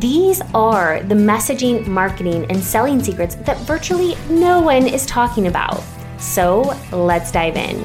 [0.00, 5.82] These are the messaging, marketing, and selling secrets that virtually no one is talking about.
[6.18, 7.78] So let's dive in.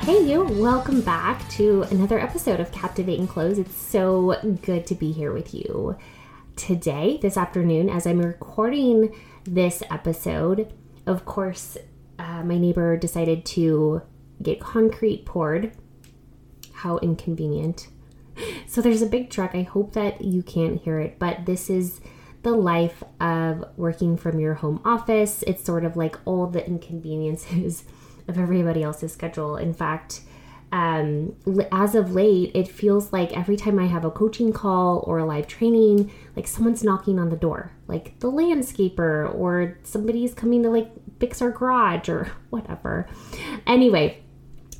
[0.00, 3.58] Hey, you, welcome back to another episode of Captivate and Close.
[3.58, 5.96] It's so good to be here with you.
[6.56, 9.14] Today, this afternoon, as I'm recording
[9.44, 10.72] this episode,
[11.06, 11.78] of course,
[12.18, 14.02] uh, my neighbor decided to
[14.42, 15.76] get concrete poured.
[16.72, 17.86] How inconvenient
[18.66, 19.54] so there's a big truck.
[19.54, 22.00] I hope that you can't hear it, but this is
[22.42, 25.44] the life of working from your home office.
[25.46, 27.84] It's sort of like all the inconveniences
[28.28, 29.56] of everybody else's schedule.
[29.56, 30.22] In fact,
[30.72, 31.34] um,
[31.72, 35.24] as of late, it feels like every time I have a coaching call or a
[35.24, 40.70] live training, like someone's knocking on the door, like the landscaper or somebody's coming to
[40.70, 43.08] like fix our garage or whatever.
[43.66, 44.22] Anyway,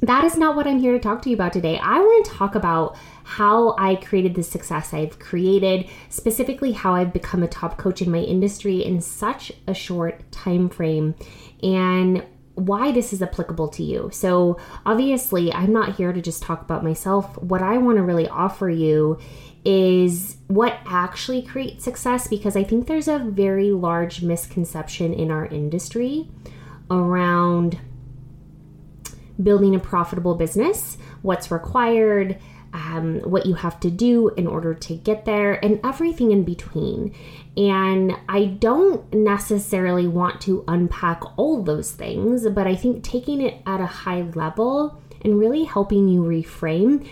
[0.03, 1.79] that is not what I'm here to talk to you about today.
[1.79, 2.97] I want to talk about
[3.31, 8.11] how I created the success I've created, specifically how I've become a top coach in
[8.11, 11.15] my industry in such a short time frame
[11.63, 14.11] and why this is applicable to you.
[14.13, 17.39] So, obviously, I'm not here to just talk about myself.
[17.39, 19.19] What I want to really offer you
[19.65, 25.47] is what actually creates success because I think there's a very large misconception in our
[25.47, 26.29] industry
[26.91, 27.79] around
[29.41, 32.39] building a profitable business, what's required,
[32.73, 37.15] um, what you have to do in order to get there, and everything in between.
[37.57, 43.63] And I don't necessarily want to unpack all those things, but I think taking it
[43.67, 47.07] at a high level and really helping you reframe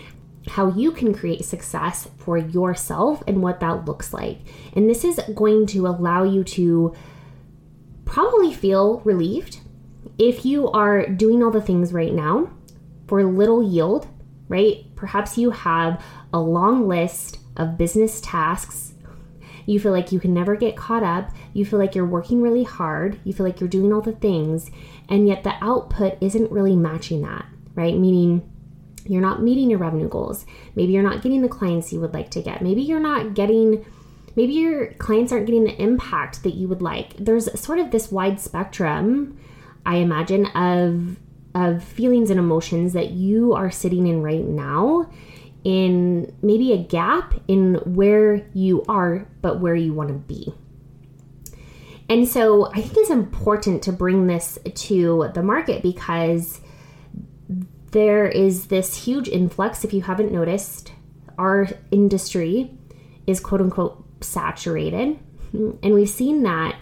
[0.47, 4.39] how you can create success for yourself and what that looks like.
[4.75, 6.95] And this is going to allow you to
[8.05, 9.59] probably feel relieved
[10.17, 12.49] if you are doing all the things right now
[13.07, 14.07] for little yield,
[14.47, 14.85] right?
[14.99, 18.93] Perhaps you have a long list of business tasks.
[19.65, 21.31] You feel like you can never get caught up.
[21.53, 23.19] You feel like you're working really hard.
[23.23, 24.71] You feel like you're doing all the things,
[25.07, 27.45] and yet the output isn't really matching that,
[27.75, 27.97] right?
[27.97, 28.49] Meaning,
[29.05, 30.45] you're not meeting your revenue goals.
[30.75, 32.61] Maybe you're not getting the clients you would like to get.
[32.61, 33.85] Maybe you're not getting
[34.35, 37.15] maybe your clients aren't getting the impact that you would like.
[37.17, 39.37] There's sort of this wide spectrum
[39.85, 41.17] I imagine, of
[41.55, 45.09] of feelings and emotions that you are sitting in right now
[45.63, 50.53] in maybe a gap in where you are but where you want to be.
[52.07, 56.59] And so I think it's important to bring this to the market because
[57.91, 59.83] there is this huge influx.
[59.83, 60.93] If you haven't noticed,
[61.37, 62.71] our industry
[63.27, 65.19] is quote unquote saturated.
[65.53, 66.77] And we've seen that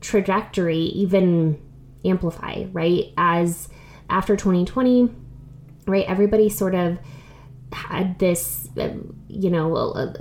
[0.00, 1.60] trajectory even
[2.04, 3.12] amplify, right?
[3.16, 3.68] As
[4.08, 5.10] after 2020,
[5.86, 6.98] right, everybody sort of
[7.72, 10.14] had this, um, you know,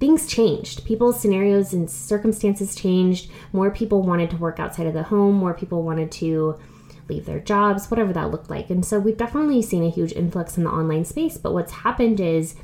[0.00, 0.84] things changed.
[0.84, 3.30] People's scenarios and circumstances changed.
[3.52, 6.58] More people wanted to work outside of the home, more people wanted to
[7.08, 8.70] leave their jobs, whatever that looked like.
[8.70, 11.36] And so we've definitely seen a huge influx in the online space.
[11.36, 12.54] But what's happened is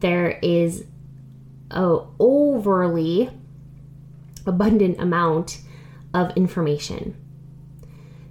[0.00, 0.84] there is
[1.70, 3.30] a overly
[4.46, 5.60] abundant amount
[6.14, 7.16] of information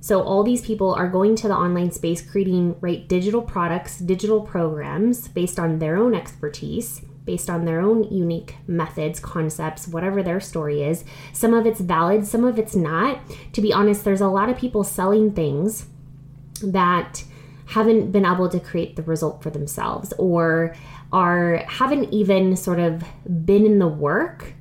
[0.02, 4.42] so all these people are going to the online space creating right digital products, digital
[4.42, 10.40] programs based on their own expertise, based on their own unique methods, concepts, whatever their
[10.40, 11.06] story is.
[11.34, 13.20] Some of it's valid, some of it's not.
[13.54, 15.86] To be honest, there's a lot of people selling things
[16.64, 17.24] that
[17.68, 20.76] haven't been able to create the result for themselves or
[21.14, 23.04] are haven't even sort of
[23.46, 24.54] been in the work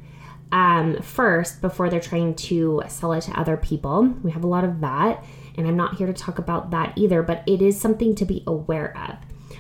[0.53, 4.15] um, first before they're trying to sell it to other people.
[4.23, 5.25] We have a lot of that,
[5.57, 8.43] and I'm not here to talk about that either, but it is something to be
[8.47, 9.17] aware of.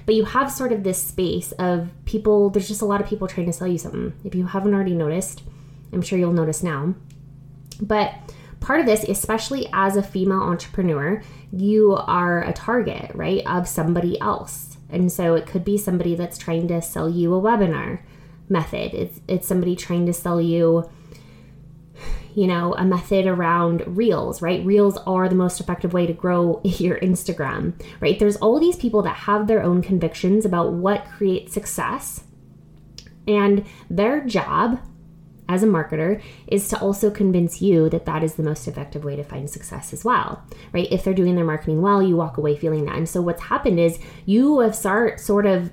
[0.07, 3.29] But you have sort of this space of people, there's just a lot of people
[3.29, 4.15] trying to sell you something.
[4.25, 5.43] If you haven't already noticed,
[5.93, 6.95] I'm sure you'll notice now.
[7.81, 8.15] But
[8.61, 11.23] part of this, especially as a female entrepreneur,
[11.53, 14.79] you are a target, right, of somebody else.
[14.89, 18.01] And so it could be somebody that's trying to sell you a webinar
[18.51, 18.95] method.
[18.95, 20.91] It's it's somebody trying to sell you
[22.35, 24.65] you know, a method around reels, right?
[24.65, 28.19] Reels are the most effective way to grow your Instagram, right?
[28.19, 32.25] There's all these people that have their own convictions about what creates success.
[33.27, 34.81] And their job
[35.49, 39.17] as a marketer is to also convince you that that is the most effective way
[39.17, 40.87] to find success as well, right?
[40.93, 42.97] If they're doing their marketing well, you walk away feeling that.
[42.97, 45.73] And so what's happened is you have start sort of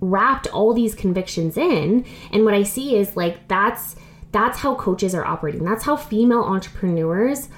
[0.00, 3.96] wrapped all these convictions in, and what I see is like that's
[4.32, 5.64] that's how coaches are operating.
[5.64, 7.48] That's how female entrepreneurs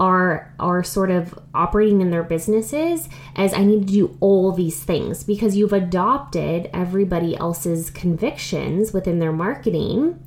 [0.00, 4.82] are are sort of operating in their businesses as I need to do all these
[4.84, 10.22] things because you've adopted everybody else's convictions within their marketing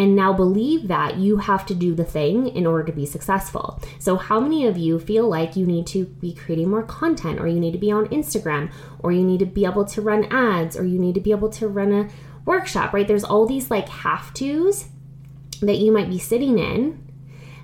[0.00, 3.78] and now believe that you have to do the thing in order to be successful.
[3.98, 7.46] So, how many of you feel like you need to be creating more content, or
[7.46, 10.74] you need to be on Instagram, or you need to be able to run ads,
[10.74, 12.08] or you need to be able to run a
[12.46, 13.06] workshop, right?
[13.06, 14.88] There's all these like have tos
[15.60, 17.06] that you might be sitting in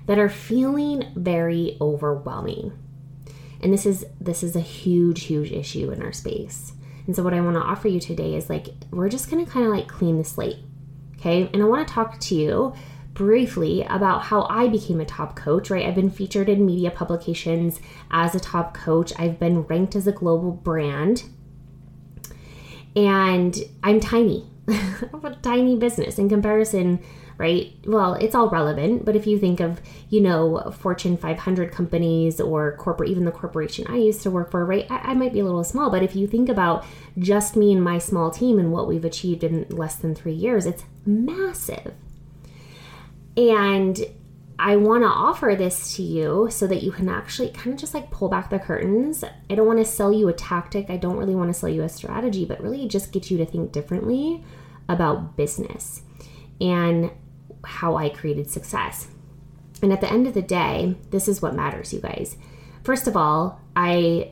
[0.05, 2.71] that are feeling very overwhelming.
[3.63, 6.73] And this is this is a huge huge issue in our space.
[7.07, 9.51] And so what I want to offer you today is like we're just going to
[9.51, 10.59] kind of like clean the slate.
[11.19, 11.49] Okay?
[11.53, 12.73] And I want to talk to you
[13.13, 15.85] briefly about how I became a top coach, right?
[15.85, 17.79] I've been featured in media publications
[18.11, 19.11] as a top coach.
[19.17, 21.23] I've been ranked as a global brand.
[22.95, 24.47] And I'm tiny.
[24.67, 26.99] I'm a tiny business in comparison
[27.37, 27.73] right?
[27.85, 29.79] Well, it's all relevant, but if you think of,
[30.09, 34.65] you know, Fortune 500 companies or corporate, even the corporation I used to work for,
[34.65, 34.89] right?
[34.89, 36.85] I, I might be a little small, but if you think about
[37.17, 40.65] just me and my small team and what we've achieved in less than three years,
[40.65, 41.93] it's massive.
[43.35, 43.99] And
[44.59, 47.93] I want to offer this to you so that you can actually kind of just
[47.93, 49.23] like pull back the curtains.
[49.49, 50.89] I don't want to sell you a tactic.
[50.89, 53.45] I don't really want to sell you a strategy, but really just get you to
[53.45, 54.43] think differently
[54.89, 56.01] about business.
[56.59, 57.11] And
[57.63, 59.07] how I created success.
[59.81, 62.37] And at the end of the day, this is what matters, you guys.
[62.83, 64.31] First of all, I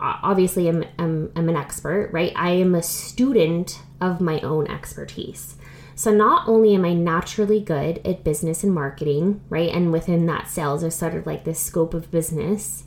[0.00, 2.32] uh, obviously am, am, am an expert, right?
[2.34, 5.56] I am a student of my own expertise.
[5.94, 9.70] So not only am I naturally good at business and marketing, right?
[9.70, 12.84] And within that sales, is sort of like this scope of business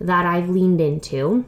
[0.00, 1.44] that I've leaned into.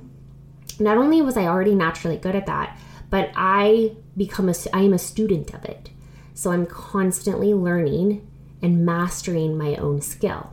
[0.78, 2.78] Not only was I already naturally good at that,
[3.10, 5.90] but I become a I am a student of it.
[6.38, 8.24] So I'm constantly learning
[8.62, 10.52] and mastering my own skill.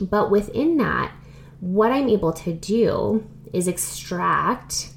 [0.00, 1.12] But within that,
[1.60, 4.88] what I'm able to do is extract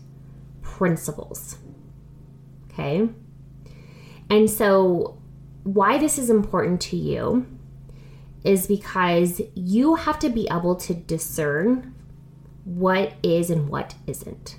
[0.62, 1.58] principles.
[2.72, 3.10] Okay?
[4.30, 5.22] And so,
[5.64, 7.46] why this is important to you
[8.46, 11.94] is because you have to be able to discern
[12.64, 14.56] what is and what isn't.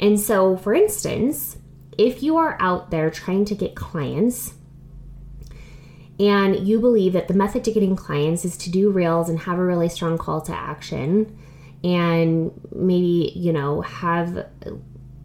[0.00, 1.58] And so, for instance,
[1.98, 4.54] if you are out there trying to get clients
[6.18, 9.58] and you believe that the method to getting clients is to do reels and have
[9.58, 11.38] a really strong call to action
[11.82, 14.46] and maybe, you know, have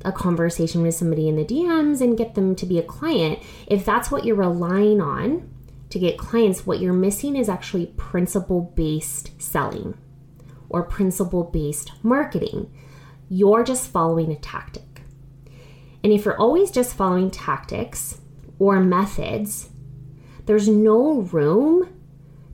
[0.04, 3.86] a conversation with somebody in the DMs and get them to be a client, if
[3.86, 5.50] that's what you're relying on
[5.90, 9.98] to get clients, what you're missing is actually principle based selling
[10.70, 12.72] or principle based marketing.
[13.30, 14.97] You're just following a tactic.
[16.04, 18.22] And if you're always just following tactics
[18.60, 19.70] or methods,
[20.46, 21.94] there's no room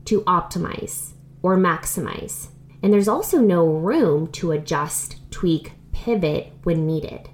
[0.06, 1.12] to optimize
[1.42, 2.48] or maximize.
[2.82, 7.30] And there's also no room to adjust, tweak, pivot when needed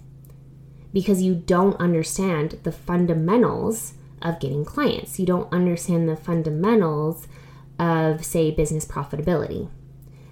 [0.93, 5.19] because you don't understand the fundamentals of getting clients.
[5.19, 7.27] You don't understand the fundamentals
[7.79, 9.71] of, say, business profitability.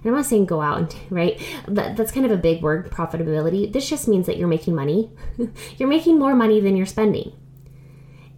[0.03, 1.41] And I'm not saying go out and, right?
[1.67, 3.71] That, that's kind of a big word, profitability.
[3.71, 5.11] This just means that you're making money.
[5.77, 7.33] you're making more money than you're spending.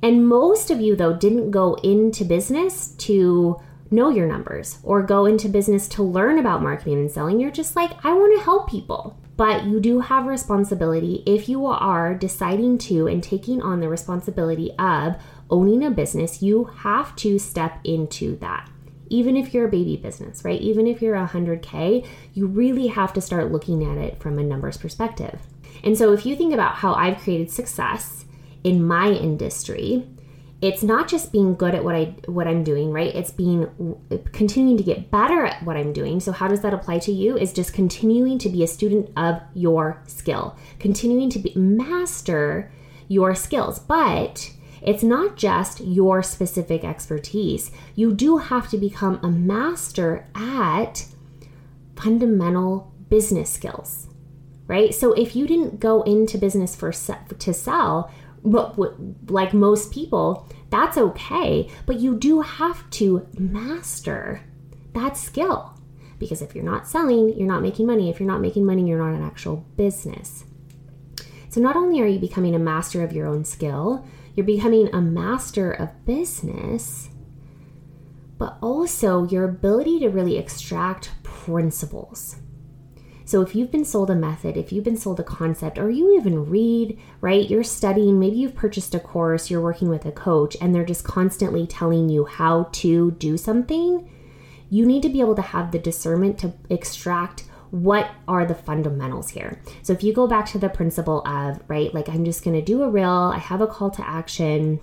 [0.03, 5.25] And most of you, though, didn't go into business to know your numbers or go
[5.25, 7.39] into business to learn about marketing and selling.
[7.39, 9.17] You're just like, I want to help people.
[9.37, 14.71] But you do have responsibility if you are deciding to and taking on the responsibility
[14.77, 15.15] of
[15.49, 18.69] owning a business, you have to step into that
[19.11, 20.61] even if you're a baby business, right?
[20.61, 24.77] Even if you're 100K, you really have to start looking at it from a numbers
[24.77, 25.39] perspective.
[25.83, 28.25] And so if you think about how I've created success
[28.63, 30.07] in my industry,
[30.61, 33.13] it's not just being good at what I what I'm doing, right?
[33.13, 33.67] It's being
[34.31, 36.19] continuing to get better at what I'm doing.
[36.19, 37.35] So how does that apply to you?
[37.35, 42.71] Is just continuing to be a student of your skill, continuing to be, master
[43.07, 43.79] your skills.
[43.79, 44.51] But
[44.81, 47.71] it's not just your specific expertise.
[47.95, 51.05] You do have to become a master at
[51.95, 54.07] fundamental business skills,
[54.67, 54.93] right?
[54.93, 58.11] So if you didn't go into business for to sell,
[58.43, 64.41] like most people, that's okay, but you do have to master
[64.93, 65.77] that skill.
[66.17, 68.09] Because if you're not selling, you're not making money.
[68.09, 70.43] If you're not making money, you're not an actual business.
[71.49, 75.01] So not only are you becoming a master of your own skill, you're becoming a
[75.01, 77.09] master of business,
[78.37, 82.37] but also your ability to really extract principles.
[83.25, 86.17] So if you've been sold a method, if you've been sold a concept, or you
[86.17, 87.49] even read, right?
[87.49, 91.05] You're studying, maybe you've purchased a course, you're working with a coach, and they're just
[91.05, 94.09] constantly telling you how to do something.
[94.69, 99.29] You need to be able to have the discernment to extract what are the fundamentals
[99.29, 99.61] here.
[99.81, 102.61] So if you go back to the principle of, right, like I'm just going to
[102.61, 104.79] do a reel, I have a call to action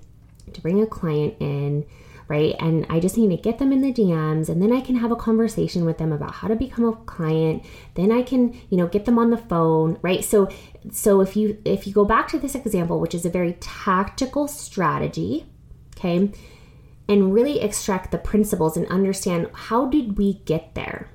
[0.52, 1.84] to bring a client in
[2.28, 2.54] right?
[2.60, 5.10] And I just need to get them in the DMs and then I can have
[5.10, 7.64] a conversation with them about how to become a client.
[7.94, 10.22] Then I can, you know, get them on the phone, right?
[10.22, 10.50] So
[10.92, 14.46] so if you if you go back to this example, which is a very tactical
[14.46, 15.46] strategy,
[15.96, 16.30] okay?
[17.08, 21.08] And really extract the principles and understand how did we get there?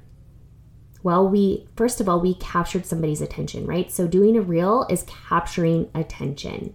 [1.04, 3.92] Well, we first of all, we captured somebody's attention, right?
[3.92, 6.74] So doing a reel is capturing attention.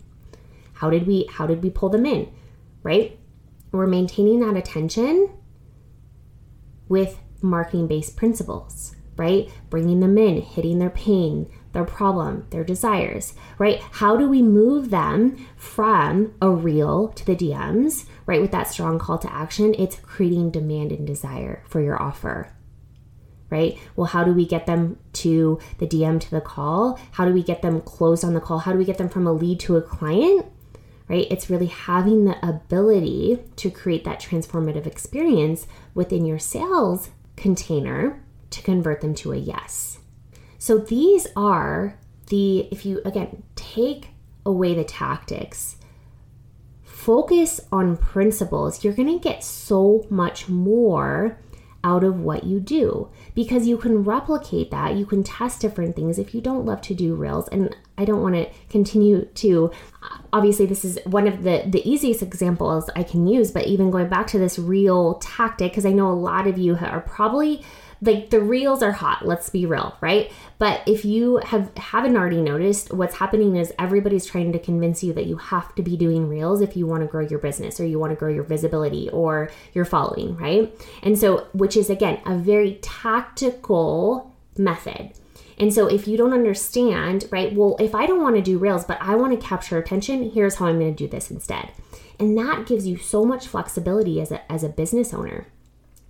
[0.75, 2.31] How did we how did we pull them in?
[2.83, 3.19] Right?
[3.73, 5.31] we're maintaining that attention
[6.89, 9.51] with marketing based principles, right?
[9.69, 13.81] Bringing them in, hitting their pain, their problem, their desires, right?
[13.93, 18.41] How do we move them from a reel to the DMs, right?
[18.41, 22.53] With that strong call to action, it's creating demand and desire for your offer.
[23.51, 23.79] Right?
[23.97, 26.99] Well, how do we get them to the DM to the call?
[27.13, 28.59] How do we get them closed on the call?
[28.59, 30.45] How do we get them from a lead to a client?
[31.09, 31.27] right?
[31.31, 38.63] It's really having the ability to create that transformative experience within your sales container to
[38.63, 39.99] convert them to a yes.
[40.59, 44.09] So these are the, if you again take
[44.45, 45.77] away the tactics,
[46.83, 51.39] focus on principles, you're going to get so much more
[51.85, 54.97] out of what you do because you can replicate that.
[54.97, 57.49] You can test different things if you don't love to do reels.
[57.49, 59.71] And I don't want to continue to
[60.33, 64.09] obviously this is one of the the easiest examples I can use, but even going
[64.09, 67.65] back to this reel tactic because I know a lot of you are probably
[68.01, 70.33] like the reels are hot let's be real right?
[70.59, 75.13] But if you have haven't already noticed what's happening is everybody's trying to convince you
[75.15, 77.87] that you have to be doing reels if you want to grow your business or
[77.87, 80.73] you want to grow your visibility or your following right?
[81.03, 85.13] And so which is again a very tactical method.
[85.59, 88.85] And so if you don't understand, right, well, if I don't want to do Reels,
[88.85, 91.71] but I want to capture attention, here's how I'm going to do this instead.
[92.19, 95.49] And that gives you so much flexibility as a, as a business owner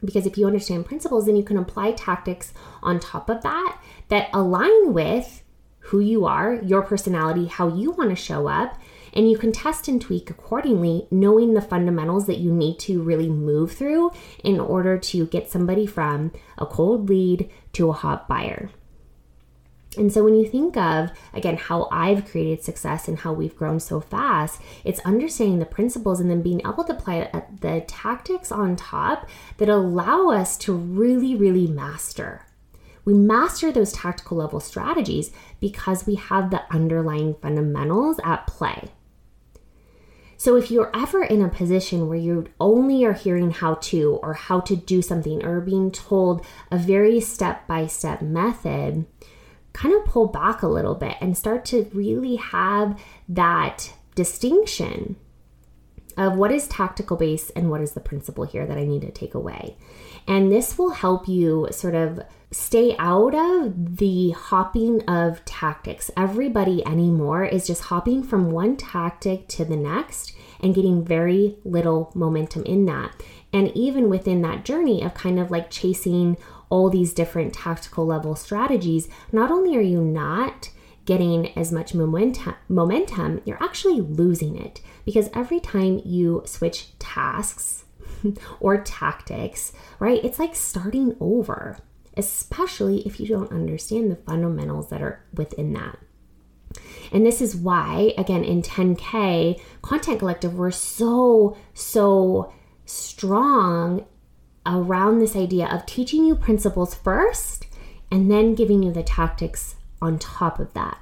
[0.04, 2.52] because if you understand principles then you can apply tactics
[2.82, 5.42] on top of that that align with
[5.80, 8.78] who you are your personality how you want to show up
[9.14, 13.28] and you can test and tweak accordingly knowing the fundamentals that you need to really
[13.28, 14.10] move through
[14.44, 18.70] in order to get somebody from a cold lead to a hot buyer
[19.98, 23.80] and so when you think of, again, how I've created success and how we've grown
[23.80, 28.52] so fast, it's understanding the principles and then being able to apply uh, the tactics
[28.52, 32.46] on top that allow us to really, really master.
[33.04, 38.90] We master those tactical level strategies because we have the underlying fundamentals at play.
[40.36, 44.34] So if you're ever in a position where you only are hearing how to or
[44.34, 49.06] how to do something or being told a very step by step method,
[49.78, 55.14] kind of pull back a little bit and start to really have that distinction
[56.16, 59.12] of what is tactical base and what is the principle here that I need to
[59.12, 59.76] take away.
[60.26, 62.20] And this will help you sort of
[62.50, 66.10] stay out of the hopping of tactics.
[66.16, 72.10] Everybody anymore is just hopping from one tactic to the next and getting very little
[72.16, 73.14] momentum in that.
[73.52, 76.36] And even within that journey of kind of like chasing
[76.70, 80.70] all these different tactical level strategies, not only are you not
[81.06, 87.84] getting as much momentum, momentum, you're actually losing it because every time you switch tasks
[88.60, 91.78] or tactics, right, it's like starting over,
[92.18, 95.98] especially if you don't understand the fundamentals that are within that.
[97.10, 102.52] And this is why, again, in 10K Content Collective, we're so, so
[102.88, 104.06] strong
[104.64, 107.66] around this idea of teaching you principles first
[108.10, 110.98] and then giving you the tactics on top of that.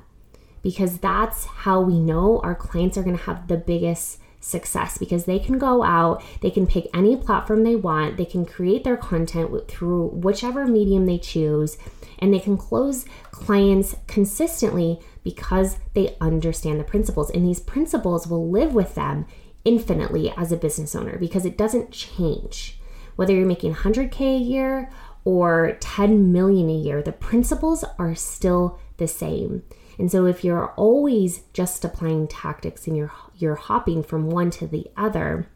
[0.62, 5.24] Because that's how we know our clients are going to have the biggest success because
[5.24, 8.96] they can go out, they can pick any platform they want, they can create their
[8.96, 11.78] content through whichever medium they choose,
[12.18, 17.30] and they can close clients consistently because they understand the principles.
[17.30, 19.26] And these principles will live with them
[19.66, 22.78] infinitely as a business owner because it doesn't change
[23.16, 24.90] whether you're making 100K a year
[25.24, 29.64] or 10 million a year, the principles are still the same.
[29.98, 34.66] And so if you're always just applying tactics and you're you're hopping from one to
[34.66, 35.48] the other,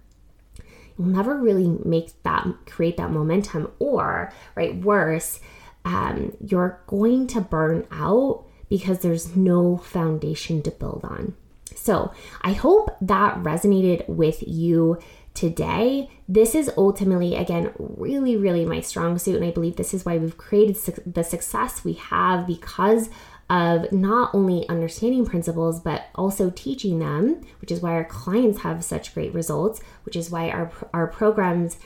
[0.98, 5.40] you'll never really make that create that momentum or right worse
[5.84, 11.34] um, you're going to burn out because there's no foundation to build on
[11.80, 14.98] so i hope that resonated with you
[15.32, 16.10] today.
[16.28, 20.18] This is ultimately again really really my strong suit and i believe this is why
[20.18, 23.08] we've created su- the success we have because
[23.48, 28.84] of not only understanding principles but also teaching them, which is why our clients have
[28.84, 31.78] such great results, which is why our our programs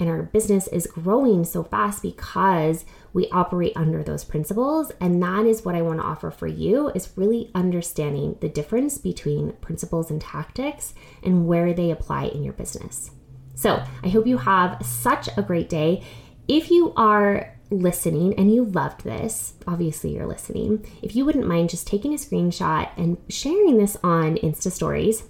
[0.00, 5.46] and our business is growing so fast because we operate under those principles and that
[5.46, 10.10] is what I want to offer for you is really understanding the difference between principles
[10.10, 13.10] and tactics and where they apply in your business.
[13.54, 16.02] So, I hope you have such a great day.
[16.48, 21.70] If you are listening and you loved this, obviously you're listening, if you wouldn't mind
[21.70, 25.24] just taking a screenshot and sharing this on Insta stories,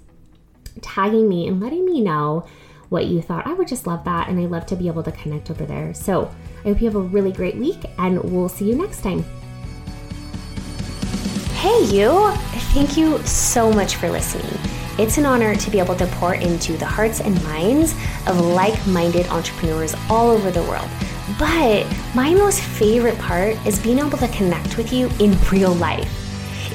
[0.81, 2.45] tagging me and letting me know
[2.93, 3.45] what you thought.
[3.45, 5.93] I would just love that and I love to be able to connect over there.
[5.93, 6.33] So
[6.63, 9.25] I hope you have a really great week and we'll see you next time.
[11.55, 12.31] Hey, you!
[12.73, 14.57] Thank you so much for listening.
[14.97, 17.93] It's an honor to be able to pour into the hearts and minds
[18.27, 20.89] of like minded entrepreneurs all over the world
[21.39, 26.22] but my most favorite part is being able to connect with you in real life.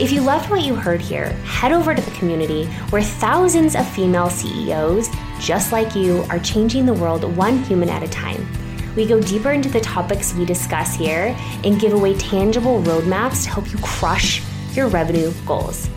[0.01, 3.89] If you loved what you heard here, head over to the community where thousands of
[3.89, 5.09] female CEOs
[5.41, 8.47] just like you are changing the world one human at a time.
[8.95, 13.51] We go deeper into the topics we discuss here and give away tangible roadmaps to
[13.51, 14.41] help you crush
[14.73, 15.91] your revenue goals.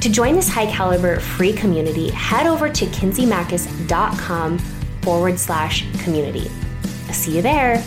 [0.00, 4.58] To join this high caliber free community, head over to kinseymachos.com
[5.00, 6.50] forward slash community.
[7.12, 7.82] See you there.